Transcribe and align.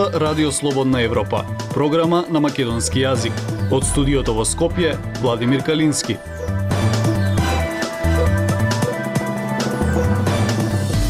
зборува 0.00 0.20
Радио 0.20 0.52
Слободна 0.52 1.02
Европа, 1.02 1.44
програма 1.74 2.24
на 2.30 2.40
македонски 2.40 3.02
јазик. 3.04 3.32
Од 3.70 3.84
студиото 3.84 4.32
во 4.32 4.44
Скопје, 4.44 4.96
Владимир 5.20 5.62
Калински. 5.62 6.16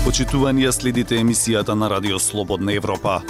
Почитувани 0.05 0.73
следите 0.73 1.21
емисијата 1.21 1.75
на 1.75 1.91
Радио 1.91 2.19
Слободна 2.19 2.73
Европа. 2.73 3.23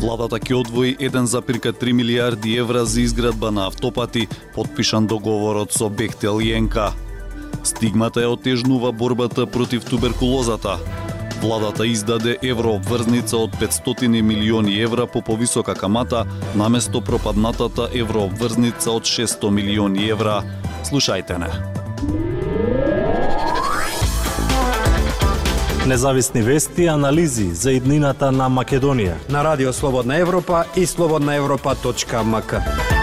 Владата 0.00 0.40
ќе 0.40 0.54
одвои 0.54 0.96
1,3 0.96 1.92
милиарди 1.92 2.56
евра 2.56 2.84
за 2.84 3.00
изградба 3.00 3.50
на 3.50 3.66
автопати, 3.66 4.26
подпишан 4.54 5.06
договорот 5.06 5.72
со 5.72 5.88
Бехтел 5.88 6.40
Јенка. 6.42 6.90
Стигмата 7.62 8.22
е 8.22 8.26
отежнува 8.26 8.92
борбата 8.92 9.46
против 9.46 9.84
туберкулозата. 9.84 10.78
Владата 11.42 11.86
издаде 11.86 12.36
еврообврзница 12.42 13.36
од 13.36 13.50
500 13.58 14.22
милиони 14.22 14.78
евра 14.78 15.06
по 15.06 15.22
повисока 15.22 15.74
камата, 15.74 16.24
наместо 16.54 17.00
пропаднатата 17.00 17.88
еврообврзница 17.94 18.90
од 18.90 19.02
600 19.02 19.50
милиони 19.50 20.08
евра. 20.08 20.42
Слушајте 20.86 21.42
не. 21.42 21.50
Независни 25.86 26.42
вести 26.42 26.82
и 26.82 26.86
анализи 26.86 27.50
за 27.54 27.72
иднината 27.72 28.30
на 28.30 28.46
Македонија. 28.46 29.18
На 29.28 29.44
Радио 29.44 29.72
Слободна 29.72 30.16
Европа 30.16 30.64
и 30.76 30.86
слободнаевропа.мк. 30.86 33.01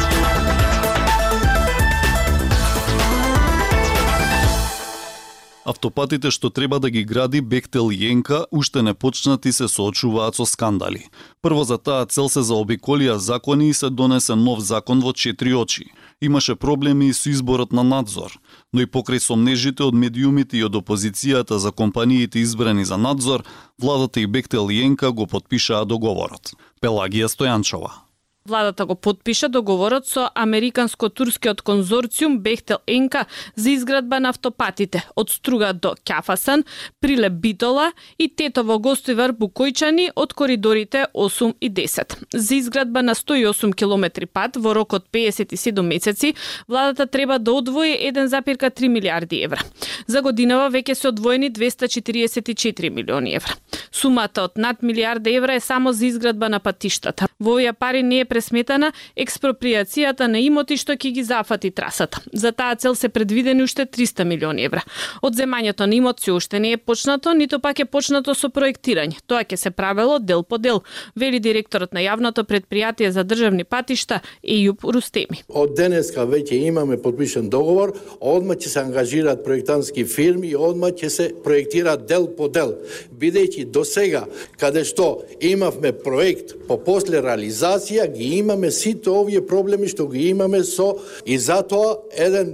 Автопатите 5.70 6.32
што 6.34 6.50
треба 6.50 6.80
да 6.82 6.90
ги 6.90 7.04
гради 7.06 7.42
Бехтел 7.46 7.92
Јенка 7.94 8.46
уште 8.50 8.82
не 8.82 8.94
почнати 8.94 9.52
се 9.54 9.68
соочуваат 9.70 10.40
со 10.40 10.46
скандали. 10.50 11.04
Прво 11.46 11.64
за 11.64 11.78
таа 11.78 12.08
цел 12.10 12.26
се 12.34 12.42
заобиколија 12.42 13.20
закони 13.22 13.70
и 13.70 13.76
се 13.78 13.92
донесе 13.94 14.36
нов 14.36 14.64
закон 14.66 15.06
во 15.06 15.14
четири 15.14 15.54
очи. 15.54 15.86
Имаше 16.22 16.56
проблеми 16.56 17.10
и 17.10 17.14
со 17.14 17.30
изборот 17.30 17.72
на 17.72 17.84
надзор, 17.84 18.40
но 18.74 18.82
и 18.82 18.90
покрај 18.90 19.22
сомнежите 19.22 19.86
од 19.86 19.94
медиумите 19.94 20.58
и 20.58 20.66
од 20.66 20.74
опозицијата 20.74 21.62
за 21.62 21.72
компаниите 21.72 22.42
избрани 22.42 22.86
за 22.86 22.98
надзор, 22.98 23.46
владата 23.78 24.26
и 24.26 24.28
Бехтел 24.28 24.74
Јенка 24.74 25.14
го 25.14 25.28
подпишаа 25.28 25.86
договорот. 25.86 26.56
Пелагија 26.82 27.30
Стојанчова. 27.30 28.09
Владата 28.46 28.86
го 28.86 28.96
подпиша 28.96 29.50
договорот 29.50 30.08
со 30.08 30.30
Американско-турскиот 30.36 31.62
конзорциум 31.62 32.40
Бехтел 32.40 32.78
Енка 32.88 33.26
за 33.56 33.72
изградба 33.72 34.20
на 34.20 34.30
автопатите 34.30 35.04
од 35.16 35.30
Струга 35.30 35.74
до 35.74 35.94
Кјафасан, 36.08 36.64
Прилеп 37.02 37.34
Битола 37.34 37.92
и 38.18 38.30
Тетово 38.30 38.80
Гостивар 38.80 39.34
Букојчани 39.36 40.10
од 40.16 40.34
коридорите 40.34 41.06
8 41.14 41.54
и 41.62 41.70
10. 41.70 42.16
За 42.34 42.56
изградба 42.56 43.04
на 43.04 43.16
108 43.16 43.76
километри 43.76 44.26
пат 44.26 44.56
во 44.56 44.74
рок 44.74 44.94
од 44.94 45.06
57 45.12 45.82
месеци, 45.82 46.34
владата 46.68 47.08
треба 47.08 47.40
да 47.40 47.54
одвои 47.54 47.92
1,3 47.92 48.88
милиарди 48.88 49.44
евра. 49.44 49.62
За 50.08 50.22
годинава 50.22 50.72
веќе 50.72 50.94
се 50.94 51.08
одвоени 51.08 51.52
244 51.52 52.90
милиони 52.90 53.36
евра. 53.36 53.54
Сумата 53.92 54.44
од 54.44 54.58
над 54.58 54.84
милиарда 54.84 55.30
евра 55.30 55.56
е 55.56 55.60
само 55.60 55.94
за 55.94 56.06
изградба 56.06 56.50
на 56.50 56.60
патиштата. 56.60 57.28
Во 57.40 57.54
овие 57.56 57.74
пари 57.74 58.04
не 58.04 58.20
е 58.20 58.26
пресметана 58.26 58.92
експроприацијата 59.16 60.28
на 60.28 60.40
имоти 60.44 60.78
што 60.78 60.94
ќе 61.00 61.12
ги 61.16 61.24
зафати 61.24 61.72
трасата. 61.72 62.22
За 62.34 62.52
таа 62.52 62.76
цел 62.76 62.96
се 62.96 63.10
предвидени 63.10 63.64
уште 63.64 63.86
300 63.86 64.24
милиони 64.24 64.66
евра. 64.68 64.84
Одземањето 65.24 65.86
на 65.88 65.96
имот 65.96 66.20
се 66.20 66.32
уште 66.32 66.60
не 66.60 66.72
е 66.72 66.78
почнато, 66.78 67.34
ниту 67.34 67.60
пак 67.60 67.80
е 67.80 67.86
почнато 67.86 68.36
со 68.36 68.50
проектирање. 68.50 69.22
Тоа 69.28 69.44
ќе 69.44 69.56
се 69.56 69.72
правело 69.72 70.20
дел 70.20 70.44
по 70.44 70.58
дел, 70.58 70.82
вели 71.16 71.40
директорот 71.40 71.94
на 71.94 72.04
јавното 72.04 72.44
предпријатие 72.44 73.10
за 73.10 73.24
државни 73.24 73.64
патишта 73.64 74.22
Ејуб 74.44 74.84
Рустеми. 74.84 75.44
Од 75.48 75.76
денеска 75.76 76.28
веќе 76.28 76.60
имаме 76.68 77.00
подпишен 77.02 77.50
договор, 77.50 77.96
одма 78.20 78.56
ќе 78.56 78.68
се 78.68 78.80
ангажираат 78.84 79.44
проектантски 79.44 80.06
фирми 80.06 80.52
и 80.52 80.56
одма 80.56 80.92
ќе 80.92 81.10
се 81.10 81.30
проектира 81.44 81.98
дел 81.98 82.28
по 82.28 82.48
дел. 82.48 82.76
Бидејќи 83.16 83.66
до 83.72 83.84
сега, 83.90 84.26
каде 84.58 84.84
што 84.86 85.24
имавме 85.42 85.92
проект 85.92 86.56
по 86.68 86.78
после 86.78 87.22
реализација, 87.26 88.08
ги 88.14 88.38
имаме 88.40 88.72
сите 88.72 89.10
овие 89.10 89.42
проблеми 89.46 89.90
што 89.90 90.08
ги 90.08 90.30
имаме 90.30 90.64
со 90.64 90.94
и 91.26 91.38
затоа 91.38 91.98
еден 92.14 92.54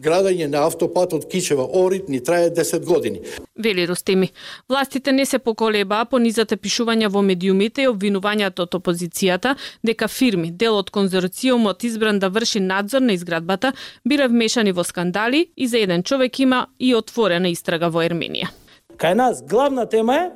градење 0.00 0.48
на 0.48 0.64
автопат 0.66 1.12
од 1.12 1.28
Кичева 1.30 1.66
Орит 1.82 2.08
ни 2.08 2.20
трае 2.24 2.50
10 2.50 2.84
години. 2.84 3.20
Вели 3.56 3.88
Ростеми. 3.88 4.30
Властите 4.68 5.12
не 5.12 5.26
се 5.26 5.38
поколебаа 5.38 6.04
по 6.04 6.18
низата 6.18 6.56
пишувања 6.56 7.10
во 7.12 7.22
медиумите 7.22 7.84
и 7.84 7.88
обвинувањата 7.90 8.64
од 8.64 8.76
опозицијата 8.78 9.56
дека 9.84 10.08
фирми, 10.08 10.50
дел 10.50 10.78
од 10.78 10.90
конзорциумот 10.90 11.84
избран 11.84 12.18
да 12.18 12.30
врши 12.30 12.60
надзор 12.60 13.00
на 13.00 13.12
изградбата, 13.12 13.72
бира 14.04 14.28
вмешани 14.28 14.72
во 14.72 14.84
скандали 14.84 15.50
и 15.56 15.68
за 15.68 15.78
еден 15.78 16.02
човек 16.02 16.38
има 16.38 16.66
и 16.78 16.94
отворена 16.94 17.48
истрага 17.48 17.90
во 17.90 18.02
Ерменија. 18.02 18.48
Кај 18.96 19.14
нас 19.14 19.42
главна 19.42 19.86
тема 19.88 20.16
е 20.16 20.30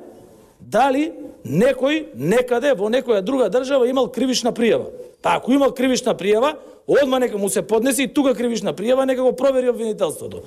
дали 0.65 1.13
некој 1.45 2.05
некаде 2.15 2.73
во 2.73 2.89
некоја 2.89 3.21
друга 3.21 3.49
држава 3.49 3.87
имал 3.89 4.09
кривична 4.11 4.51
пријава. 4.51 4.89
Па 5.21 5.37
ако 5.37 5.53
имал 5.53 5.73
кривична 5.73 6.15
пријава, 6.17 6.55
одма 6.87 7.19
нека 7.19 7.37
му 7.37 7.49
се 7.49 7.61
поднесе 7.61 8.03
и 8.03 8.13
тука 8.13 8.33
кривична 8.35 8.73
пријава, 8.73 9.05
нека 9.05 9.21
го 9.21 9.35
провери 9.35 9.69
обвинителството. 9.69 10.43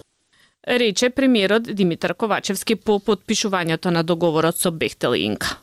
Рече 0.69 1.11
премиерот 1.11 1.63
Димитар 1.63 2.15
Ковачевски 2.15 2.75
по 2.77 2.99
подпишувањето 2.99 3.91
на 3.91 4.03
договорот 4.03 4.59
со 4.59 4.71
Бехтел 4.71 5.15
Инка. 5.15 5.59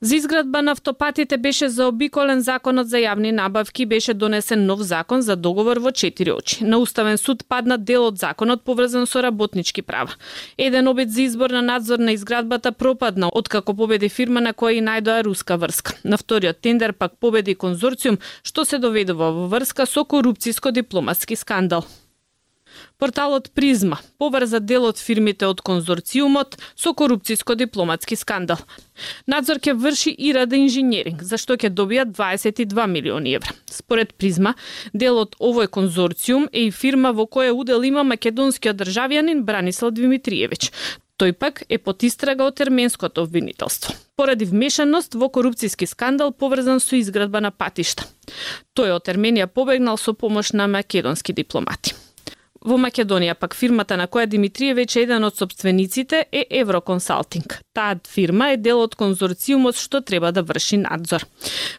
За 0.00 0.16
изградба 0.16 0.62
на 0.62 0.72
автопатите 0.72 1.36
беше 1.38 1.68
заобиколен 1.68 2.40
законот 2.40 2.86
за 2.86 3.00
јавни 3.02 3.32
набавки 3.34 3.86
беше 3.86 4.14
донесен 4.14 4.62
нов 4.66 4.80
закон 4.80 5.22
за 5.22 5.36
договор 5.36 5.80
во 5.82 5.90
четири 5.90 6.30
очи. 6.32 6.64
На 6.64 6.78
Уставен 6.78 7.18
суд 7.18 7.42
падна 7.48 7.78
дел 7.78 8.06
од 8.06 8.18
законот 8.18 8.62
поврзан 8.62 9.06
со 9.06 9.22
работнички 9.22 9.82
права. 9.82 10.14
Еден 10.58 10.88
обид 10.88 11.10
за 11.10 11.22
избор 11.22 11.50
на 11.50 11.62
надзор 11.62 11.98
на 11.98 12.12
изградбата 12.12 12.72
пропадна 12.72 13.30
откако 13.32 13.74
победи 13.74 14.08
фирма 14.08 14.40
на 14.40 14.54
која 14.54 14.78
и 14.78 14.86
најдоа 14.86 15.24
руска 15.24 15.56
врска. 15.56 15.98
На 16.04 16.16
вториот 16.16 16.60
тендер 16.62 16.92
пак 16.92 17.18
победи 17.18 17.54
конзорциум 17.54 18.18
што 18.42 18.64
се 18.64 18.78
доведува 18.78 19.32
во 19.32 19.48
врска 19.48 19.86
со 19.86 20.06
корупциско-дипломатски 20.06 21.34
скандал. 21.34 21.82
Порталот 22.98 23.50
Призма 23.54 24.00
поврза 24.18 24.58
дел 24.58 24.88
од 24.88 24.98
фирмите 24.98 25.46
од 25.46 25.60
конзорциумот 25.62 26.56
со 26.74 26.90
корупциско-дипломатски 26.98 28.18
скандал. 28.18 28.58
Надзор 29.30 29.60
ќе 29.62 29.76
врши 29.78 30.10
и 30.10 30.32
Рада 30.34 30.58
инженеринг, 30.58 31.22
за 31.22 31.38
што 31.38 31.54
ќе 31.54 31.70
добијат 31.70 32.10
22 32.10 32.88
милиони 32.90 33.36
евра. 33.38 33.54
Според 33.70 34.16
Призма, 34.18 34.56
дел 34.92 35.22
од 35.22 35.38
овој 35.38 35.70
конзорциум 35.70 36.48
е 36.50 36.66
и 36.66 36.74
фирма 36.74 37.14
во 37.14 37.28
која 37.30 37.54
удел 37.54 37.86
има 37.86 38.02
македонскиот 38.02 38.82
државјанин 38.82 39.46
Бранислав 39.46 39.94
Димитриевич. 39.94 40.72
Тој 41.22 41.38
пак 41.38 41.62
е 41.68 41.78
под 41.78 42.02
истрага 42.02 42.50
од 42.50 42.58
терменското 42.58 43.22
обвинителство 43.22 43.94
поради 44.18 44.48
вмешаност 44.50 45.14
во 45.14 45.28
корупцијски 45.30 45.86
скандал 45.86 46.32
поврзан 46.34 46.82
со 46.82 46.98
изградба 46.98 47.38
на 47.40 47.52
патишта. 47.54 48.08
Тој 48.74 48.96
од 48.98 49.10
Ерменија 49.14 49.46
побегнал 49.46 49.96
со 49.96 50.12
помош 50.12 50.50
на 50.58 50.66
македонски 50.66 51.32
дипломати. 51.32 51.94
Во 52.60 52.74
Македонија 52.74 53.34
пак 53.38 53.54
фирмата 53.54 53.96
на 53.96 54.08
која 54.10 54.26
Димитриевич 54.26 54.96
е 54.96 55.02
еден 55.06 55.24
од 55.24 55.36
собствениците 55.38 56.24
е 56.32 56.44
Евроконсалтинг. 56.60 57.60
Таа 57.74 57.98
фирма 58.08 58.50
е 58.52 58.56
дел 58.56 58.82
од 58.82 58.96
конзорциумот 58.98 59.78
што 59.78 60.00
треба 60.02 60.32
да 60.32 60.42
врши 60.42 60.80
надзор. 60.82 61.24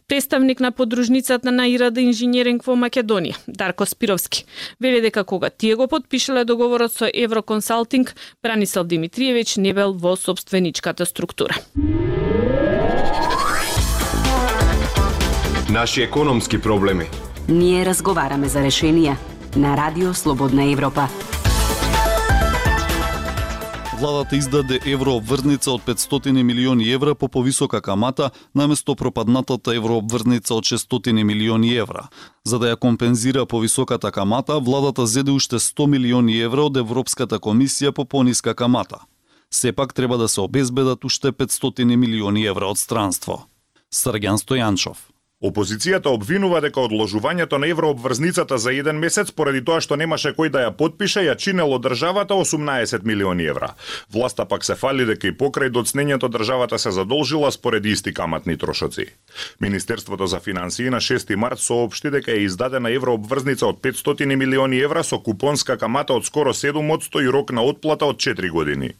Представник 0.07 0.59
на 0.59 0.71
подружницата 0.71 1.51
на 1.51 1.67
Ирада 1.67 2.01
инженеринг 2.01 2.63
во 2.63 2.77
Македонија, 2.79 3.35
Дарко 3.47 3.85
Спировски, 3.85 4.45
вели 4.79 5.01
дека 5.01 5.23
кога 5.23 5.49
тие 5.49 5.75
го 5.75 5.87
подпишале 5.87 6.45
договорот 6.45 6.93
со 6.93 7.09
Евроконсалтинг, 7.13 8.15
Бранисел 8.43 8.83
Димитриевич 8.83 9.57
не 9.57 9.73
бил 9.73 9.93
во 9.93 10.15
собственичката 10.15 11.05
структура. 11.05 11.55
Наши 15.69 16.01
економски 16.01 16.61
проблеми. 16.61 17.05
Ние 17.49 17.85
разговараме 17.85 18.49
за 18.49 18.61
решенија 18.61 19.17
на 19.59 19.77
Радио 19.77 20.13
Слободна 20.13 20.71
Европа. 20.71 21.07
Владата 23.99 24.35
издаде 24.35 24.79
еврообврзница 24.85 25.71
од 25.71 25.81
500 25.81 26.31
милиони 26.43 26.87
евра 26.91 27.15
по 27.15 27.27
повисока 27.27 27.81
камата 27.81 28.31
наместо 28.55 28.95
пропаднатата 28.95 29.75
еврообврзница 29.75 30.53
од 30.55 30.63
600 30.63 31.23
милиони 31.23 31.75
евра. 31.75 32.07
За 32.43 32.59
да 32.59 32.71
ја 32.71 32.79
компензира 32.79 33.45
повисоката 33.45 34.11
камата, 34.11 34.59
владата 34.59 35.07
зеде 35.07 35.31
уште 35.31 35.59
100 35.59 35.87
милиони 35.87 36.39
евра 36.39 36.63
од 36.63 36.77
Европската 36.77 37.39
комисија 37.39 37.91
по 37.91 38.05
пониска 38.05 38.55
камата. 38.55 39.03
Сепак 39.51 39.93
треба 39.93 40.17
да 40.17 40.27
се 40.27 40.41
обезбедат 40.41 41.03
уште 41.03 41.31
500 41.31 41.95
милиони 41.95 42.45
евра 42.45 42.71
од 42.71 42.77
странство. 42.77 43.45
Сргјан 43.91 44.39
Стојанчов 44.39 45.08
Опозицијата 45.39 46.11
обвинува 46.11 46.59
дека 46.59 46.81
одложувањето 46.83 47.57
на 47.63 47.67
еврообврзницата 47.71 48.57
за 48.59 48.73
еден 48.75 48.97
месец 48.99 49.29
поради 49.31 49.61
тоа 49.63 49.79
што 49.79 49.95
немаше 49.95 50.33
кој 50.35 50.49
да 50.51 50.63
ја 50.65 50.71
подпише 50.75 51.21
ја 51.23 51.37
чинело 51.39 51.77
државата 51.79 52.35
18 52.35 53.05
милиони 53.07 53.45
евра. 53.47 53.69
Власта 54.11 54.43
пак 54.45 54.65
се 54.67 54.75
фали 54.75 55.05
дека 55.07 55.31
и 55.31 55.31
покрај 55.31 55.71
доцнењето 55.71 56.27
државата 56.27 56.79
се 56.79 56.91
задолжила 56.91 57.51
според 57.51 57.85
исти 57.85 58.13
каматни 58.13 58.57
трошоци. 58.57 59.05
Министерството 59.61 60.27
за 60.27 60.39
финансии 60.39 60.89
на 60.89 60.99
6 60.99 61.35
март 61.35 61.59
соопшти 61.59 62.11
дека 62.11 62.31
е 62.31 62.43
издадена 62.43 62.91
еврообврзница 62.91 63.67
од 63.67 63.79
500 63.79 64.35
милиони 64.35 64.83
евра 64.83 65.03
со 65.03 65.23
купонска 65.23 65.77
камата 65.77 66.19
од 66.19 66.25
скоро 66.25 66.51
7% 66.51 67.23
и 67.23 67.31
рок 67.31 67.51
на 67.51 67.63
отплата 67.63 68.05
од 68.05 68.17
4 68.17 68.49
години. 68.51 68.91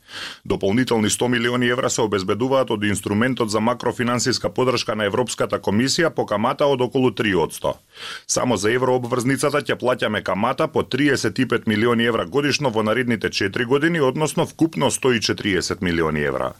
Дополнителни 0.46 1.10
100 1.10 1.28
милиони 1.28 1.68
евра 1.68 1.90
се 1.90 2.02
обезбедуваат 2.02 2.72
од 2.72 2.84
инструментот 2.84 3.52
за 3.52 3.60
макрофинансиска 3.60 4.50
подршка 4.50 4.96
на 4.96 5.04
Европската 5.04 5.60
комисија 5.60 6.10
по 6.10 6.29
камата 6.30 6.70
од 6.70 6.82
околу 6.86 7.12
3%. 7.12 7.74
Само 8.28 8.58
за 8.58 8.72
еврообврзницата 8.78 9.64
ќе 9.66 9.80
плаќаме 9.82 10.24
камата 10.24 10.70
по 10.70 10.86
35 10.86 11.68
милиони 11.68 12.06
евра 12.14 12.26
годишно 12.26 12.70
во 12.70 12.86
наредните 12.86 13.34
4 13.34 13.66
години, 13.66 14.02
односно 14.02 14.46
вкупно 14.46 14.92
140 14.92 15.82
милиони 15.82 16.28
евра. 16.32 16.54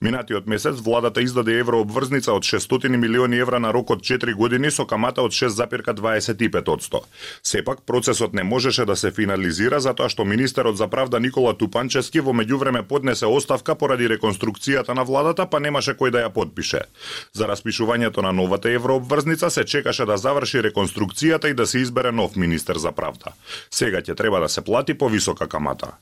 Минатиот 0.00 0.46
месец 0.46 0.80
владата 0.80 1.22
издаде 1.22 1.58
еврообврзница 1.58 2.32
од 2.32 2.42
600 2.42 2.96
милиони 2.96 3.38
евра 3.38 3.58
на 3.58 3.72
рок 3.72 3.90
од 3.90 4.02
4 4.02 4.34
години 4.34 4.70
со 4.70 4.86
камата 4.86 5.22
од 5.22 5.32
6,25%. 5.32 7.00
Сепак 7.42 7.82
процесот 7.82 8.32
не 8.34 8.42
можеше 8.42 8.84
да 8.84 8.96
се 8.96 9.10
финализира 9.10 9.80
затоа 9.80 10.08
што 10.08 10.24
министерот 10.24 10.76
за 10.76 10.88
правда 10.88 11.20
Никола 11.20 11.54
Тупанчески 11.54 12.20
во 12.20 12.32
меѓувреме 12.32 12.82
поднесе 12.82 13.26
оставка 13.26 13.74
поради 13.74 14.08
реконструкцијата 14.08 14.94
на 14.94 15.04
владата, 15.04 15.46
па 15.46 15.60
немаше 15.60 15.94
кој 15.94 16.10
да 16.10 16.26
ја 16.26 16.32
подпише. 16.32 16.84
За 17.32 17.46
распишувањето 17.46 18.22
на 18.22 18.32
новата 18.32 18.70
еврообврзница 18.70 19.50
се 19.50 19.64
чекаше 19.64 20.06
да 20.06 20.16
заврши 20.16 20.62
реконструкцијата 20.62 21.50
и 21.50 21.54
да 21.54 21.66
се 21.66 21.78
избере 21.78 22.12
нов 22.12 22.36
министер 22.36 22.76
за 22.76 22.92
правда. 22.92 23.32
Сега 23.70 24.02
ќе 24.02 24.16
треба 24.16 24.40
да 24.40 24.48
се 24.48 24.64
плати 24.64 24.94
повисока 24.94 25.48
камата. 25.48 25.96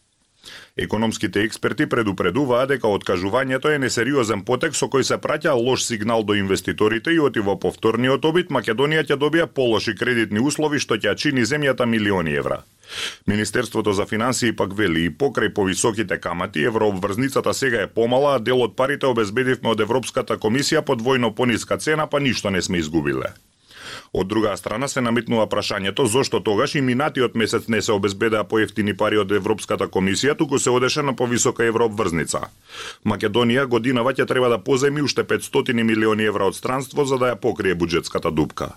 Економските 0.76 1.42
експерти 1.44 1.86
предупредуваа 1.86 2.66
дека 2.66 2.88
откажувањето 2.88 3.74
е 3.74 3.78
несериозен 3.78 4.44
потек 4.48 4.76
со 4.78 4.88
кој 4.92 5.04
се 5.04 5.18
праќа 5.20 5.52
лош 5.58 5.84
сигнал 5.84 6.22
до 6.24 6.34
инвеститорите 6.38 7.12
и 7.12 7.20
оти 7.20 7.40
во 7.40 7.58
повторниот 7.60 8.24
обид 8.24 8.50
Македонија 8.50 9.04
ќе 9.04 9.18
добија 9.20 9.46
полоши 9.46 9.94
кредитни 9.94 10.40
услови 10.40 10.80
што 10.80 10.96
ќе 10.96 11.16
чини 11.16 11.44
земјата 11.44 11.86
милиони 11.86 12.38
евра. 12.42 12.62
Министерството 13.26 13.92
за 13.92 14.06
финансии 14.06 14.56
пак 14.56 14.72
вели 14.76 15.04
и 15.04 15.10
покрај 15.10 15.52
повисоките 15.54 16.18
камати, 16.20 16.64
еврообврзницата 16.64 17.54
сега 17.54 17.82
е 17.82 17.86
помала, 17.86 18.36
а 18.36 18.38
дел 18.38 18.62
од 18.62 18.76
парите 18.76 19.06
обезбедивме 19.06 19.70
од 19.70 19.80
Европската 19.80 20.38
комисија 20.38 20.82
по 20.82 20.96
двојно 20.96 21.34
пониска 21.34 21.78
цена, 21.78 22.06
па 22.06 22.20
ништо 22.20 22.50
не 22.50 22.62
сме 22.62 22.78
изгубиле. 22.78 23.34
Од 24.12 24.26
друга 24.26 24.56
страна 24.56 24.88
се 24.88 25.00
наметнува 25.00 25.46
прашањето 25.46 26.04
зошто 26.04 26.40
тогаш 26.40 26.74
и 26.74 26.80
минатиот 26.80 27.34
месец 27.34 27.68
не 27.68 27.82
се 27.82 27.92
обезбедаа 27.92 28.44
поевтини 28.44 28.96
пари 28.96 29.18
од 29.18 29.32
Европската 29.32 29.88
комисија, 29.88 30.36
туку 30.36 30.58
се 30.58 30.70
одеше 30.70 31.02
на 31.02 31.16
повисока 31.16 31.64
еврообврзница. 31.64 32.40
Македонија 33.04 33.66
годинава 33.66 34.12
ќе 34.12 34.26
треба 34.26 34.48
да 34.48 34.58
поземи 34.58 35.02
уште 35.02 35.24
500 35.24 35.82
милиони 35.82 36.24
евра 36.24 36.44
од 36.44 36.56
странство 36.56 37.04
за 37.04 37.18
да 37.18 37.34
ја 37.34 37.40
покрие 37.40 37.74
буџетската 37.74 38.30
дупка. 38.30 38.72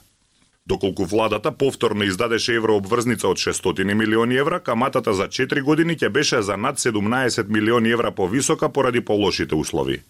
Доколку 0.65 1.05
владата 1.05 1.51
повторно 1.51 2.03
издадеше 2.03 2.55
еврообврзница 2.55 3.27
од 3.27 3.37
600 3.37 3.83
милиони 3.93 4.37
евра, 4.39 4.59
каматата 4.59 5.13
за 5.13 5.27
4 5.27 5.61
години 5.61 5.97
ќе 5.97 6.09
беше 6.09 6.41
за 6.41 6.57
над 6.57 6.79
17 6.79 7.49
милиони 7.49 7.91
евра 7.91 8.11
повисока 8.11 8.69
поради 8.69 9.01
полошите 9.01 9.55
услови. 9.55 10.01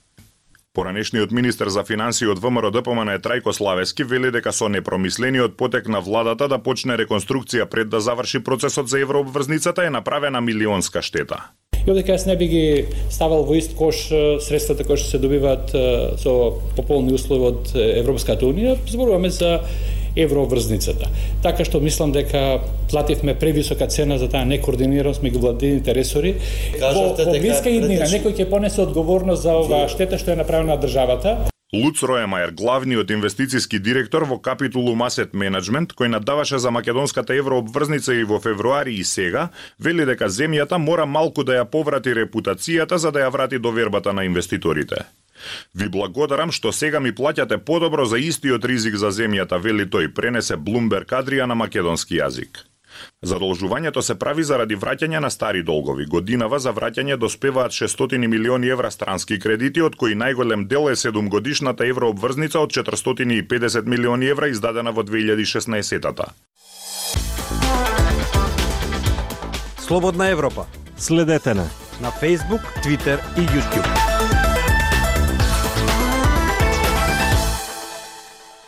Поранешниот 0.74 1.32
министер 1.32 1.70
за 1.70 1.84
финансии 1.86 2.26
од 2.26 2.40
ВМРО 2.42 2.72
ДПМН 2.74 3.12
е 3.14 3.20
Трајко 3.22 3.52
Славески 3.54 4.02
вели 4.10 4.32
дека 4.34 4.50
со 4.50 4.66
непромислениот 4.74 5.54
потек 5.54 5.86
на 5.86 6.00
владата 6.02 6.48
да 6.50 6.58
почне 6.58 6.96
реконструкција 6.98 7.68
пред 7.70 7.92
да 7.94 8.02
заврши 8.02 8.42
процесот 8.42 8.90
за 8.90 9.04
еврообврзницата 9.06 9.86
е 9.86 9.94
направена 9.94 10.42
милионска 10.42 11.06
штета. 11.06 11.54
И 11.86 11.92
одека 11.92 12.18
јас 12.18 12.26
не 12.26 12.34
би 12.34 12.48
ги 12.50 12.66
ставал 13.14 13.46
во 13.46 13.54
ист 13.54 13.78
кош 13.78 14.10
средствата 14.42 14.82
кои 14.82 14.98
што 14.98 15.14
се 15.14 15.22
добиваат 15.22 15.78
со 16.18 16.58
пополни 16.74 17.14
услови 17.14 17.54
од 17.54 17.76
Европската 17.78 18.50
Унија, 18.50 18.74
зборуваме 18.90 19.30
за 19.30 19.60
евроврзницата. 20.16 21.10
Така 21.44 21.66
што 21.66 21.80
мислам 21.80 22.12
дека 22.12 22.60
плативме 22.92 23.36
превисока 23.40 23.88
цена 23.88 24.18
за 24.18 24.30
таа 24.30 24.46
некоординираност 24.46 25.24
меѓу 25.24 25.40
владините 25.48 25.96
ресори. 25.96 26.36
Кажавте 26.80 27.26
во, 27.26 27.32
во 27.32 27.40
блиска 27.40 27.70
иднина 27.70 28.10
некој 28.10 28.38
ќе 28.38 28.50
понесе 28.50 28.84
одговорност 28.86 29.44
за 29.44 29.58
оваа 29.58 29.90
штета 29.90 30.18
што 30.18 30.34
е 30.34 30.40
направена 30.44 30.78
државата. 30.78 31.54
Луц 31.74 32.04
Роемајер, 32.06 32.52
главниот 32.54 33.10
инвестициски 33.10 33.80
директор 33.80 34.28
во 34.30 34.38
Капитулум 34.38 35.02
Asset 35.02 35.32
Management, 35.34 35.96
кој 35.98 36.12
надаваше 36.14 36.60
за 36.62 36.70
македонската 36.70 37.34
еврообврзница 37.34 38.14
и 38.14 38.28
во 38.30 38.38
февруари 38.38 38.94
и 38.94 39.04
сега, 39.04 39.48
вели 39.80 40.06
дека 40.06 40.30
земјата 40.30 40.78
мора 40.78 41.10
малку 41.10 41.42
да 41.42 41.58
ја 41.58 41.66
поврати 41.66 42.14
репутацијата 42.14 43.02
за 43.02 43.10
да 43.10 43.26
ја 43.26 43.34
врати 43.34 43.58
довербата 43.58 44.14
на 44.14 44.22
инвеститорите. 44.30 45.02
Ви 45.74 45.90
благодарам 45.90 46.52
што 46.52 46.72
сега 46.72 47.00
ми 47.00 47.12
плаќате 47.12 47.58
подобро 47.58 48.06
за 48.06 48.18
истиот 48.18 48.66
ризик 48.66 48.96
за 48.96 49.12
земјата, 49.12 49.60
вели 49.62 49.86
тој, 49.86 50.14
пренесе 50.14 50.58
Блумберг 50.58 51.12
Адрија 51.12 51.46
на 51.46 51.56
македонски 51.56 52.20
јазик. 52.22 52.64
Задолжувањето 53.26 54.02
се 54.02 54.16
прави 54.16 54.44
заради 54.44 54.76
враќање 54.76 55.20
на 55.20 55.30
стари 55.30 55.64
долгови. 55.64 56.06
Годинава 56.06 56.60
за 56.60 56.74
враќање 56.74 57.18
доспеваат 57.18 57.72
600 57.72 58.28
милиони 58.28 58.70
евра 58.70 58.92
странски 58.92 59.40
кредити, 59.40 59.82
од 59.82 59.96
кои 59.96 60.16
најголем 60.16 60.68
дел 60.68 60.90
е 60.92 60.96
7 60.96 61.30
годишната 61.30 61.88
еврообврзница 61.90 62.60
од 62.60 62.72
450 62.72 63.90
милиони 63.90 64.30
евра 64.30 64.48
издадена 64.48 64.92
во 64.92 65.04
2016-та. 65.04 66.34
Слободна 69.80 70.30
Европа. 70.30 70.66
Следете 70.98 71.54
на 71.54 71.68
на 72.02 72.12
Facebook, 72.12 72.62
Twitter 72.84 73.20
и 73.38 73.42
YouTube. 73.42 74.33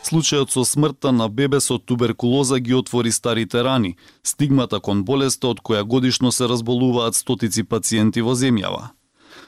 Случајот 0.05 0.51
со 0.53 0.61
смртта 0.61 1.11
на 1.11 1.25
бебе 1.29 1.59
со 1.59 1.79
туберкулоза 1.79 2.59
ги 2.59 2.75
отвори 2.77 3.11
старите 3.11 3.63
рани, 3.63 3.95
стигмата 4.23 4.79
кон 4.79 5.01
болеста 5.03 5.49
од 5.49 5.63
која 5.65 5.81
годишно 5.83 6.31
се 6.31 6.45
разболуваат 6.51 7.17
стотици 7.17 7.63
пациенти 7.63 8.21
во 8.21 8.35
земјава. 8.37 8.91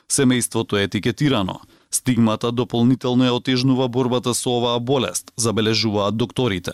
Семејството 0.10 0.80
е 0.80 0.88
етикетирано. 0.90 1.60
Стигмата 1.92 2.52
дополнително 2.52 3.30
ја 3.30 3.38
отежнува 3.38 3.88
борбата 3.88 4.34
со 4.34 4.58
оваа 4.58 4.80
болест, 4.80 5.32
забележуваат 5.38 6.18
докторите. 6.18 6.74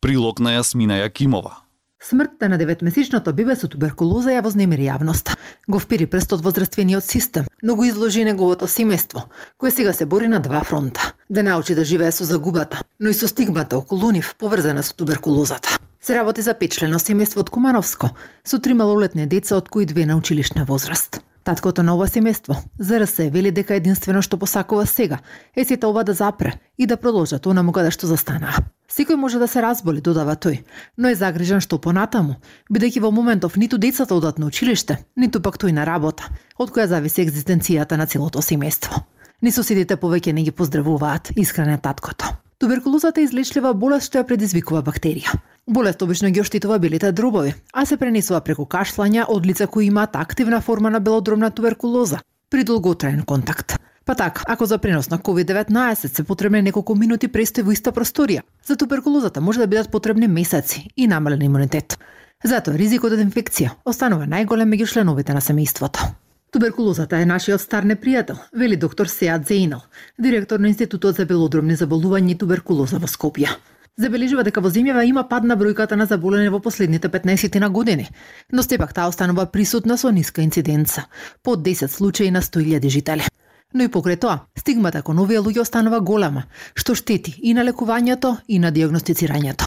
Прилог 0.00 0.38
на 0.38 0.54
Јасмина 0.60 1.02
Јакимова. 1.02 1.65
Смртта 2.08 2.48
на 2.48 2.58
деветмесечното 2.58 3.32
бебе 3.34 3.56
со 3.58 3.66
туберкулоза 3.66 4.30
ја 4.30 4.42
вознемири 4.46 4.84
јавноста. 4.86 5.34
Го 5.66 5.80
впири 5.82 6.06
прстот 6.06 6.44
во 6.44 6.52
здравствениот 6.52 7.02
систем, 7.02 7.48
но 7.66 7.74
го 7.74 7.82
изложи 7.82 8.22
неговото 8.22 8.68
семејство, 8.70 9.24
кое 9.58 9.72
сега 9.74 9.92
се 9.92 10.06
бори 10.06 10.28
на 10.28 10.38
два 10.38 10.62
фронта. 10.62 11.14
Да 11.30 11.42
научи 11.42 11.74
да 11.74 11.84
живее 11.84 12.12
со 12.12 12.24
загубата, 12.24 12.78
но 13.00 13.10
и 13.10 13.14
со 13.14 13.26
стигмата 13.26 13.78
околу 13.78 14.12
нив 14.12 14.36
поврзана 14.38 14.84
со 14.86 14.94
туберкулозата. 14.94 15.78
Се 16.00 16.14
работи 16.14 16.46
за 16.46 16.54
петчлено 16.54 17.02
семејство 17.02 17.42
од 17.42 17.50
Кумановско, 17.50 18.14
со 18.44 18.62
три 18.62 18.78
малолетни 18.78 19.26
деца 19.26 19.56
од 19.56 19.68
кои 19.68 19.86
две 19.86 20.06
на 20.06 20.14
училишна 20.16 20.64
возраст. 20.64 21.18
Таткото 21.42 21.82
на 21.82 21.98
ова 21.98 22.06
семејство, 22.06 22.62
ЗРС, 22.78 23.18
вели 23.34 23.50
дека 23.50 23.74
единствено 23.74 24.22
што 24.22 24.38
посакува 24.38 24.86
сега 24.86 25.18
е 25.56 25.64
сите 25.64 25.86
ова 25.86 26.04
да 26.04 26.14
запре 26.14 26.54
и 26.78 26.86
да 26.86 26.96
продолжат 26.96 27.46
онаму 27.46 27.72
каде 27.72 27.90
да 27.90 27.98
што 27.98 28.06
застанаа. 28.06 28.62
Секој 28.88 29.16
може 29.18 29.38
да 29.38 29.48
се 29.48 29.62
разболи, 29.62 30.00
додава 30.00 30.36
тој, 30.36 30.62
но 30.96 31.10
е 31.10 31.18
загрижен 31.18 31.60
што 31.60 31.80
понатаму, 31.82 32.36
бидејќи 32.70 33.02
во 33.02 33.10
моментов 33.10 33.56
ниту 33.56 33.78
децата 33.78 34.14
одат 34.14 34.38
на 34.38 34.46
училиште, 34.46 34.98
ниту 35.16 35.42
пак 35.42 35.58
тој 35.58 35.74
на 35.74 35.84
работа, 35.84 36.30
од 36.58 36.70
која 36.70 36.86
зависи 36.86 37.24
екзистенцијата 37.26 37.98
на 37.98 38.06
целото 38.06 38.38
семејство. 38.38 39.02
Ни 39.42 39.52
соседите 39.52 39.96
повеќе 39.96 40.32
не 40.32 40.46
ги 40.46 40.54
поздравуваат, 40.54 41.32
искрен 41.36 41.78
таткото. 41.82 42.30
Туберкулозата 42.58 43.20
е 43.20 43.26
излечлива 43.26 43.74
болест 43.74 44.08
што 44.08 44.22
ја 44.22 44.28
предизвикува 44.28 44.80
бактерија. 44.86 45.34
Болест 45.68 46.02
обично 46.02 46.30
ги 46.30 46.40
оштитува 46.40 46.78
белите 46.78 47.10
дробови, 47.12 47.52
а 47.74 47.84
се 47.84 47.98
пренесува 48.00 48.40
преку 48.40 48.64
кашлања 48.64 49.26
од 49.28 49.46
лица 49.46 49.66
кои 49.66 49.90
имаат 49.90 50.16
активна 50.16 50.60
форма 50.60 50.90
на 50.90 51.00
белодробна 51.00 51.50
туберкулоза 51.50 52.22
при 52.50 52.64
долготраен 52.64 53.22
контакт. 53.22 53.76
Па 54.06 54.14
така, 54.14 54.42
ако 54.46 54.66
за 54.66 54.78
пренос 54.78 55.10
на 55.10 55.18
COVID-19 55.18 55.94
се 56.06 56.24
потребни 56.24 56.60
неколку 56.62 56.94
минути 56.94 57.26
престој 57.26 57.64
во 57.66 57.72
иста 57.74 57.90
просторија, 57.90 58.44
за 58.62 58.76
туберкулозата 58.78 59.40
може 59.42 59.58
да 59.58 59.66
бидат 59.66 59.90
потребни 59.90 60.28
месеци 60.28 60.84
и 60.96 61.08
намален 61.10 61.42
имунитет. 61.42 61.98
Затоа 62.44 62.78
ризикот 62.78 63.16
од 63.16 63.24
инфекција 63.24 63.72
останува 63.84 64.28
најголем 64.30 64.70
меѓу 64.70 64.86
членовите 64.92 65.34
на 65.34 65.42
семејството. 65.42 66.06
Туберкулозата 66.54 67.18
е 67.18 67.26
нашиот 67.26 67.60
стар 67.60 67.82
непријател, 67.82 68.38
вели 68.52 68.76
доктор 68.76 69.10
Сеат 69.10 69.48
Зейнал, 69.48 69.82
директор 70.18 70.60
на 70.60 70.68
Институтот 70.68 71.16
за 71.16 71.26
белодробни 71.26 71.74
заболувања 71.74 72.30
и 72.30 72.38
туберкулоза 72.38 73.02
во 73.02 73.10
Скопје. 73.10 73.58
Забележува 73.98 74.44
дека 74.46 74.60
во 74.60 74.70
земјава 74.70 75.02
има 75.02 75.24
пад 75.26 75.42
на 75.42 75.56
бројката 75.56 75.96
на 75.96 76.06
заболени 76.06 76.52
во 76.52 76.60
последните 76.60 77.08
15 77.08 77.58
на 77.58 77.70
години, 77.70 78.06
но 78.52 78.62
сепак 78.62 78.94
таа 78.94 79.08
останува 79.08 79.46
присутна 79.50 79.98
со 79.98 80.12
ниска 80.12 80.42
инциденца, 80.42 81.08
под 81.42 81.66
10 81.66 81.88
случаи 81.88 82.30
на 82.30 82.42
100.000 82.42 82.88
жители. 82.88 83.26
Но 83.74 83.84
и 83.84 83.90
покрај 83.92 84.16
тоа, 84.22 84.36
стигмата 84.56 85.02
кон 85.02 85.18
овие 85.20 85.40
луѓе 85.44 85.60
останува 85.66 85.98
голема, 86.00 86.46
што 86.78 86.94
штети 86.94 87.34
и 87.42 87.54
на 87.54 87.64
лекувањето 87.66 88.36
и 88.48 88.58
на 88.62 88.70
диагностицирањето. 88.72 89.66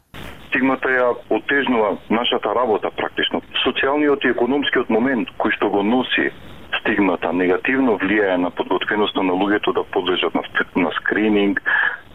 Стигмата 0.50 0.90
ја 0.90 1.10
отежнува 1.30 1.92
нашата 2.10 2.54
работа 2.58 2.90
практично. 2.98 3.42
Социјалниот 3.66 4.26
и 4.26 4.32
економскиот 4.34 4.90
момент 4.90 5.30
кој 5.38 5.54
што 5.58 5.70
го 5.70 5.84
носи 5.84 6.32
стигмата 6.80 7.34
негативно 7.34 7.98
влијае 8.02 8.38
на 8.38 8.50
подготвеноста 8.50 9.24
на 9.24 9.34
луѓето 9.34 9.76
да 9.78 9.84
подлежат 9.94 10.34
на, 10.34 10.44
на 10.76 10.92
скрининг, 10.98 11.62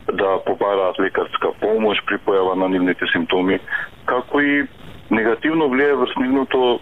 да 0.07 0.39
побараат 0.47 0.99
лекарска 0.99 1.53
помош 1.61 2.01
при 2.07 2.19
појава 2.27 2.57
на 2.59 2.69
нивните 2.69 3.07
симптоми, 3.13 3.61
како 4.07 4.41
и 4.41 4.65
негативно 5.11 5.69
влијае 5.71 6.01
врз 6.01 6.17
нивното 6.17 6.81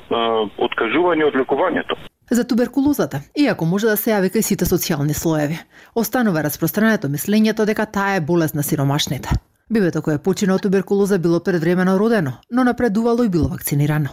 откажување 0.68 1.28
од 1.28 1.37
лекувањето. 1.42 2.00
За 2.32 2.44
туберкулозата, 2.44 3.20
иако 3.36 3.66
може 3.68 3.90
да 3.90 3.96
се 4.00 4.08
јави 4.14 4.30
кај 4.32 4.40
сите 4.40 4.64
социјални 4.64 5.12
слоеви, 5.12 5.58
останува 5.92 6.40
распространето 6.46 7.10
мислењето 7.12 7.66
дека 7.68 7.84
таа 7.84 8.14
е 8.16 8.22
болест 8.24 8.56
на 8.56 8.64
сиромашните. 8.64 9.28
Бебето 9.72 10.02
кое 10.04 10.18
почина 10.20 10.52
од 10.52 10.60
туберкулоза 10.66 11.16
било 11.18 11.38
предвремено 11.40 11.94
родено, 11.98 12.32
но 12.50 12.64
напредувало 12.64 13.24
и 13.24 13.30
било 13.32 13.48
вакцинирано. 13.48 14.10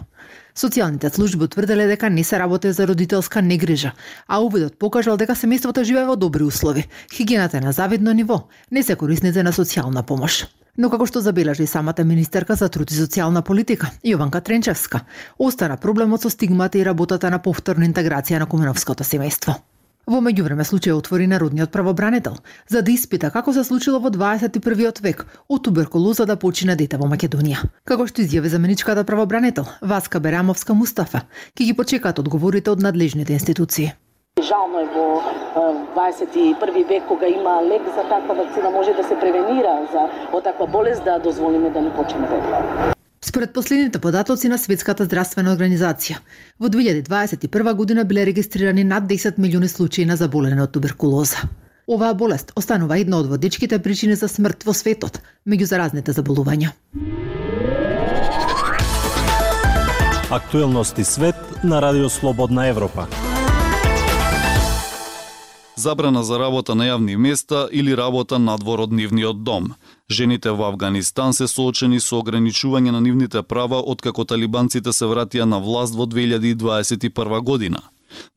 Социјалните 0.56 1.10
служби 1.12 1.44
утврделе 1.44 1.84
дека 1.86 2.08
не 2.08 2.24
се 2.24 2.38
работи 2.38 2.72
за 2.72 2.86
родителска 2.88 3.42
негрижа, 3.42 3.92
а 4.26 4.40
увидот 4.40 4.78
покажал 4.78 5.18
дека 5.20 5.36
семејството 5.36 5.84
живее 5.84 6.06
во 6.08 6.16
добри 6.16 6.48
услови, 6.48 6.86
хигиената 7.12 7.58
е 7.58 7.60
на 7.60 7.72
завидно 7.72 8.12
ниво, 8.12 8.48
не 8.70 8.82
се 8.82 8.96
корисници 8.96 9.42
на 9.42 9.52
социјална 9.52 10.02
помош. 10.02 10.46
Но 10.78 10.88
како 10.88 11.04
што 11.04 11.20
забележи 11.20 11.66
самата 11.66 12.04
министерка 12.08 12.56
за 12.56 12.68
труд 12.68 12.90
и 12.90 12.96
социјална 12.96 13.42
политика, 13.42 13.90
Јованка 14.04 14.40
Тренчевска, 14.40 15.04
остана 15.38 15.76
проблемот 15.76 16.22
со 16.22 16.30
стигмата 16.30 16.78
и 16.78 16.84
работата 16.84 17.30
на 17.30 17.38
повторна 17.38 17.84
интеграција 17.84 18.38
на 18.38 18.46
куменовското 18.46 19.04
семејство. 19.04 19.60
Во 20.10 20.18
меѓувреме 20.18 20.64
случај 20.66 20.90
отвори 20.98 21.28
народниот 21.30 21.70
правобранител 21.70 22.40
за 22.66 22.80
да 22.82 22.90
испита 22.90 23.28
како 23.30 23.52
се 23.54 23.62
случило 23.62 24.00
во 24.02 24.10
21 24.10 25.02
век 25.04 25.22
од 25.46 25.62
туберкулоза 25.62 26.26
да 26.26 26.34
почина 26.34 26.74
дете 26.74 26.98
во 26.98 27.06
Македонија. 27.12 27.62
Како 27.86 28.08
што 28.10 28.24
изјави 28.24 28.50
заменичката 28.50 29.06
правобранител 29.06 29.70
Васка 29.80 30.18
Берамовска 30.18 30.74
Мустафа, 30.74 31.22
ќе 31.54 31.70
ги 31.70 31.78
почекаат 31.78 32.18
одговорите 32.18 32.74
од 32.74 32.82
надлежните 32.82 33.38
институции. 33.38 33.92
Жално 34.42 34.82
е 34.82 34.88
во 34.98 35.06
21 35.94 36.88
век 36.90 37.06
кога 37.06 37.30
има 37.30 37.60
лек 37.70 37.86
за 37.94 38.02
таква 38.10 38.34
вакцина 38.34 38.70
може 38.70 38.98
да 38.98 39.04
се 39.04 39.14
превенира 39.14 39.78
за 39.92 40.08
од 40.32 40.42
таква 40.42 40.66
болест 40.66 41.04
да 41.04 41.20
дозволиме 41.22 41.70
да 41.70 41.86
не 41.86 41.94
почине 41.94 42.26
дете. 42.26 42.99
Според 43.24 43.52
последните 43.52 43.98
податоци 43.98 44.48
на 44.48 44.56
Светската 44.58 45.04
здравствена 45.04 45.52
организација, 45.52 46.22
во 46.56 46.70
2021 46.72 47.74
година 47.76 48.04
биле 48.04 48.24
регистрирани 48.26 48.84
над 48.84 49.04
10 49.10 49.38
милиони 49.38 49.68
случаи 49.68 50.06
на 50.08 50.16
заболење 50.16 50.62
од 50.64 50.72
туберкулоза. 50.72 51.44
Оваа 51.86 52.14
болест 52.14 52.52
останува 52.56 52.96
една 52.98 53.20
од 53.20 53.28
водичките 53.28 53.78
причини 53.78 54.16
за 54.16 54.28
смрт 54.28 54.64
во 54.64 54.72
светот 54.72 55.20
меѓу 55.46 55.68
заразните 55.68 56.16
заболувања. 56.16 56.72
Актуелности 60.30 61.04
свет 61.04 61.36
на 61.64 61.82
Радио 61.82 62.08
Слободна 62.08 62.66
Европа 62.72 63.29
забрана 65.80 66.22
за 66.24 66.38
работа 66.38 66.74
на 66.74 66.84
јавни 66.84 67.16
места 67.16 67.68
или 67.72 67.96
работа 67.96 68.38
надвор 68.38 68.80
од 68.86 68.92
нивниот 68.92 69.42
дом. 69.44 69.72
Жените 70.10 70.50
во 70.50 70.68
Афганистан 70.68 71.32
се 71.32 71.48
соочени 71.48 72.00
со 72.00 72.20
ограничување 72.20 72.92
на 72.92 73.00
нивните 73.00 73.42
права 73.42 73.80
откако 73.94 74.24
талибанците 74.24 74.92
се 74.92 75.08
вратија 75.08 75.48
на 75.48 75.58
власт 75.58 75.94
во 75.94 76.06
2021 76.06 77.40
година. 77.40 77.80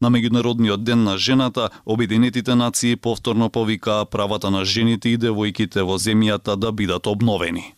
На 0.01 0.09
Меѓународниот 0.09 0.83
ден 0.83 1.03
на 1.03 1.17
жената, 1.17 1.69
Обединетите 1.85 2.55
нации 2.55 2.95
повторно 2.95 3.49
повикаа 3.49 4.05
правата 4.05 4.51
на 4.51 4.65
жените 4.65 5.09
и 5.09 5.17
девојките 5.17 5.81
во 5.81 5.97
земјата 5.97 6.55
да 6.55 6.71
бидат 6.71 7.07
обновени. 7.07 7.73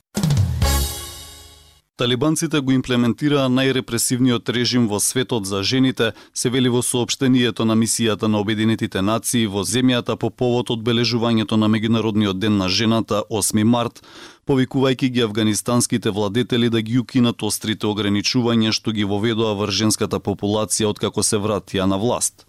Талибанците 1.96 2.60
го 2.60 2.74
имплементираа 2.76 3.48
најрепресивниот 3.48 4.50
режим 4.52 4.88
во 4.92 4.98
светот 5.00 5.46
за 5.48 5.62
жените, 5.64 6.10
се 6.34 6.50
вели 6.52 6.68
во 6.68 6.82
соопштението 6.84 7.64
на 7.66 7.78
мисијата 7.80 8.28
на 8.28 8.42
Обединетите 8.44 9.02
нации 9.02 9.46
во 9.48 9.64
земјата 9.64 10.18
по 10.20 10.30
повод 10.30 10.74
одбележувањето 10.76 11.56
на 11.56 11.70
Меѓународниот 11.72 12.36
ден 12.36 12.58
на 12.58 12.68
жената 12.68 13.22
8 13.32 13.64
март, 13.64 14.02
повикувајќи 14.46 15.10
ги 15.10 15.24
афганистанските 15.24 16.12
владетели 16.12 16.70
да 16.70 16.82
ги 16.82 17.00
укинат 17.00 17.44
острите 17.44 17.88
ограничувања 17.88 18.76
што 18.76 18.92
ги 18.92 19.08
воведоа 19.08 19.56
врз 19.56 19.80
женската 19.80 20.20
популација 20.20 20.92
откако 20.92 21.24
се 21.24 21.40
вратија 21.40 21.88
на 21.88 21.96
власт. 21.96 22.44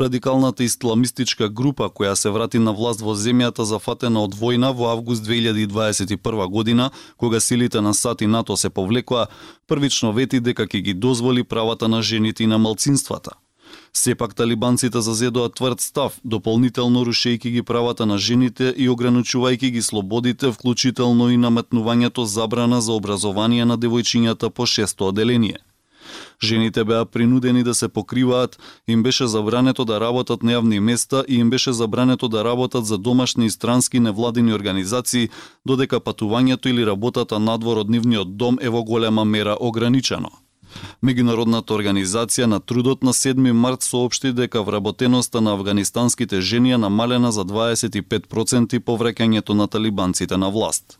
Радикалната 0.00 0.64
исламистичка 0.64 1.48
група 1.48 1.88
која 1.88 2.14
се 2.14 2.30
врати 2.30 2.58
на 2.58 2.72
власт 2.72 3.00
во 3.00 3.14
земјата 3.14 3.62
зафатена 3.62 4.20
од 4.24 4.34
војна 4.34 4.74
во 4.76 4.90
август 4.92 5.24
2021 5.24 6.50
година, 6.50 6.90
кога 7.16 7.40
силите 7.40 7.80
на 7.80 7.94
САД 7.94 8.20
и 8.20 8.26
НАТО 8.26 8.56
се 8.56 8.70
повлекоа, 8.70 9.26
првично 9.66 10.12
вети 10.12 10.40
дека 10.40 10.66
ќе 10.66 10.82
ги 10.82 10.94
дозволи 10.94 11.44
правата 11.44 11.88
на 11.88 12.02
жените 12.02 12.44
и 12.44 12.46
на 12.46 12.58
малцинствата. 12.58 13.30
Сепак 13.92 14.34
талибанците 14.34 15.00
зазедоа 15.00 15.48
тврд 15.48 15.80
став, 15.80 16.18
дополнително 16.24 17.04
рушејќи 17.08 17.50
ги 17.50 17.62
правата 17.62 18.06
на 18.06 18.18
жените 18.18 18.74
и 18.76 18.88
ограничувајќи 18.92 19.70
ги 19.70 19.82
слободите, 19.82 20.52
вклучително 20.52 21.30
и 21.30 21.36
наметнувањето 21.36 22.24
забрана 22.24 22.80
за 22.80 22.92
образование 22.92 23.64
на 23.64 23.78
девојчињата 23.78 24.50
по 24.50 24.66
шесто 24.66 25.08
оделение. 25.08 25.58
Жените 26.42 26.84
беа 26.84 27.04
принудени 27.04 27.62
да 27.62 27.74
се 27.74 27.88
покриваат, 27.88 28.58
им 28.88 29.02
беше 29.02 29.26
забрането 29.26 29.84
да 29.84 30.00
работат 30.00 30.42
на 30.42 30.52
јавни 30.52 30.78
места 30.78 31.24
и 31.28 31.34
им 31.34 31.50
беше 31.50 31.72
забрането 31.72 32.28
да 32.28 32.44
работат 32.44 32.86
за 32.86 32.98
домашни 32.98 33.46
и 33.46 33.50
странски 33.50 34.00
невладини 34.00 34.52
организации, 34.52 35.28
додека 35.66 36.00
патувањето 36.00 36.68
или 36.68 36.86
работата 36.86 37.38
надвор 37.38 37.76
од 37.76 37.90
нивниот 37.90 38.36
дом 38.36 38.58
е 38.60 38.68
во 38.68 38.82
голема 38.84 39.24
мера 39.24 39.56
ограничено. 39.60 40.30
Меѓународната 41.02 41.74
организација 41.76 42.46
на 42.50 42.60
трудот 42.60 43.02
на 43.02 43.12
7 43.12 43.52
март 43.52 43.82
соопшти 43.82 44.32
дека 44.32 44.62
вработеноста 44.62 45.40
на 45.40 45.54
афганистанските 45.54 46.40
жени 46.40 46.72
е 46.72 46.78
намалена 46.78 47.32
за 47.32 47.44
25% 47.44 48.78
по 48.80 48.98
враќањето 48.98 49.54
на 49.54 49.66
талибанците 49.66 50.36
на 50.36 50.50
власт. 50.50 50.98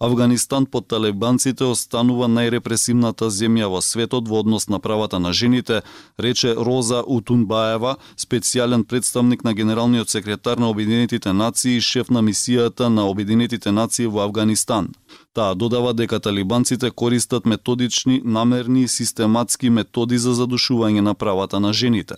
Афганистан 0.00 0.64
под 0.66 0.86
талебанците 0.88 1.66
останува 1.68 2.24
најрепресивната 2.32 3.26
земја 3.28 3.66
во 3.68 3.82
светот 3.84 4.30
во 4.32 4.38
однос 4.40 4.64
на 4.72 4.78
правата 4.80 5.18
на 5.20 5.32
жените, 5.36 5.82
рече 6.18 6.54
Роза 6.56 7.02
Утунбаева, 7.16 7.98
специјален 8.16 8.86
представник 8.88 9.44
на 9.44 9.52
генералниот 9.52 10.08
секретар 10.08 10.56
на 10.56 10.70
Обединетите 10.70 11.32
нации 11.32 11.76
и 11.76 11.84
шеф 11.84 12.08
на 12.08 12.22
мисијата 12.22 12.88
на 12.88 13.10
Обединетите 13.10 13.72
нации 13.72 14.06
во 14.06 14.24
Афганистан. 14.24 14.88
Таа 15.34 15.54
додава 15.54 15.92
дека 15.92 16.20
талибанците 16.20 16.90
користат 16.90 17.44
методични, 17.44 18.22
намерни 18.24 18.82
и 18.82 18.88
систематски 18.88 19.70
методи 19.70 20.16
за 20.18 20.32
задушување 20.32 21.00
на 21.00 21.14
правата 21.14 21.60
на 21.60 21.72
жените. 21.72 22.16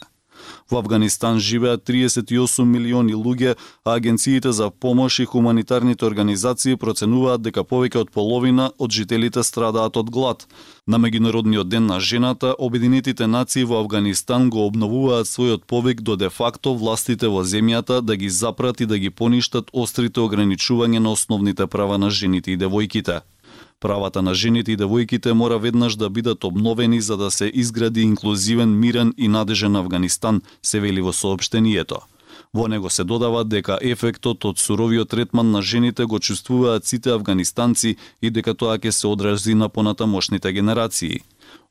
Во 0.73 0.79
Афганистан 0.79 1.39
живеат 1.39 1.83
38 1.85 2.65
милиони 2.65 3.13
луѓе, 3.13 3.57
а 3.85 3.95
агенциите 3.95 4.53
за 4.53 4.71
помош 4.71 5.19
и 5.21 5.25
хуманитарните 5.29 6.07
организации 6.07 6.79
проценуваат 6.81 7.43
дека 7.45 7.61
повеќе 7.61 7.99
од 8.01 8.11
половина 8.11 8.71
од 8.79 8.91
жителите 8.97 9.45
страдаат 9.45 9.99
од 10.01 10.09
глад. 10.09 10.47
На 10.87 10.97
Меѓународниот 10.97 11.69
ден 11.69 11.87
на 11.87 12.01
жената, 12.01 12.55
Обединетите 12.59 13.27
нации 13.27 13.65
во 13.65 13.83
Афганистан 13.85 14.49
го 14.49 14.65
обновуваат 14.65 15.29
својот 15.29 15.69
повик 15.69 16.01
до 16.01 16.17
де 16.17 16.31
факто 16.31 16.73
властите 16.75 17.29
во 17.29 17.45
земјата 17.45 18.01
да 18.01 18.17
ги 18.17 18.31
запрат 18.31 18.81
и 18.81 18.87
да 18.87 18.97
ги 18.99 19.11
поништат 19.11 19.69
острите 19.73 20.25
ограничувања 20.25 21.05
на 21.05 21.13
основните 21.13 21.67
права 21.67 21.99
на 21.99 22.09
жените 22.09 22.53
и 22.53 22.57
девојките. 22.57 23.21
Правата 23.83 24.23
на 24.23 24.31
жените 24.35 24.73
и 24.73 24.79
девојките 24.79 25.33
мора 25.35 25.57
веднаш 25.59 25.97
да 25.99 26.09
бидат 26.11 26.45
обновени 26.45 27.01
за 27.01 27.17
да 27.17 27.31
се 27.31 27.51
изгради 27.55 28.03
инклузивен, 28.03 28.79
мирен 28.79 29.15
и 29.17 29.29
надежен 29.29 29.77
Афганистан, 29.77 30.43
се 30.63 30.81
вели 30.81 31.03
во 31.03 31.13
сообштението. 31.13 31.99
Во 32.55 32.69
него 32.69 32.91
се 32.91 33.05
додава 33.05 33.43
дека 33.45 33.79
ефектот 33.83 34.45
од 34.45 34.63
суровиот 34.63 35.11
третман 35.11 35.51
на 35.51 35.63
жените 35.63 36.05
го 36.05 36.19
чувствуваат 36.19 36.87
сите 36.87 37.11
афганистанци 37.11 37.97
и 38.23 38.31
дека 38.31 38.55
тоа 38.55 38.79
ќе 38.79 38.91
се 38.91 39.07
одрази 39.11 39.55
на 39.55 39.69
понатамошните 39.69 40.53
генерации. 40.53 41.19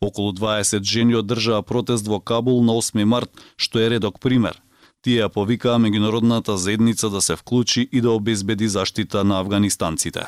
Околу 0.02 0.34
20 0.34 0.84
жени 0.84 1.16
одржаа 1.16 1.62
протест 1.62 2.08
во 2.08 2.20
Кабул 2.20 2.60
на 2.64 2.76
8 2.76 3.06
март, 3.06 3.32
што 3.56 3.80
е 3.80 3.90
редок 3.90 4.20
пример. 4.20 4.60
Тие 5.02 5.30
повикаа 5.30 5.80
меѓународната 5.80 6.60
заедница 6.60 7.10
да 7.10 7.22
се 7.22 7.36
вклучи 7.36 7.88
и 7.92 8.02
да 8.02 8.12
обезбеди 8.12 8.68
заштита 8.68 9.24
на 9.24 9.40
афганистанците. 9.40 10.28